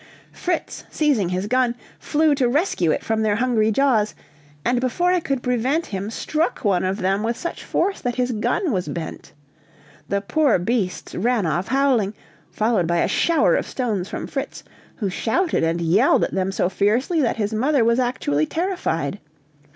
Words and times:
Fritz, 0.31 0.83
seizing 0.89 1.29
his 1.29 1.45
gun, 1.45 1.75
flew 1.99 2.33
to 2.33 2.49
rescue 2.49 2.89
it 2.89 3.03
from 3.05 3.21
their 3.21 3.35
hungry 3.35 3.71
jaws, 3.71 4.15
and 4.65 4.81
before 4.81 5.11
I 5.11 5.19
could 5.19 5.43
prevent 5.43 5.85
him, 5.85 6.09
struck 6.09 6.65
one 6.65 6.83
of 6.83 7.01
them 7.01 7.21
with 7.21 7.37
such 7.37 7.63
force 7.63 8.01
that 8.01 8.15
his 8.15 8.31
gun 8.31 8.71
was 8.71 8.87
bent. 8.87 9.31
The 10.09 10.19
poor 10.21 10.57
beasts 10.57 11.13
ran 11.13 11.45
off 11.45 11.67
howling, 11.67 12.15
followed 12.49 12.87
by 12.87 13.01
a 13.01 13.07
shower 13.07 13.55
of 13.55 13.67
stones 13.67 14.09
from 14.09 14.25
Fritz, 14.25 14.63
who 14.95 15.07
shouted 15.11 15.63
and 15.63 15.79
yelled 15.79 16.23
at 16.23 16.33
them 16.33 16.51
so 16.51 16.67
fiercely 16.67 17.21
that 17.21 17.37
his 17.37 17.53
mother 17.53 17.83
was 17.83 17.99
actually 17.99 18.47
terrified. 18.47 19.19